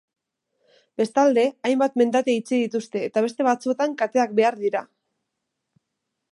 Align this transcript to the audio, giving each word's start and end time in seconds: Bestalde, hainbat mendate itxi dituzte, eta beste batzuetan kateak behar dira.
Bestalde, 1.01 1.43
hainbat 1.69 1.99
mendate 2.03 2.35
itxi 2.39 2.59
dituzte, 2.63 3.03
eta 3.11 3.25
beste 3.29 3.47
batzuetan 3.49 3.95
kateak 4.03 4.35
behar 4.41 4.61
dira. 4.65 4.85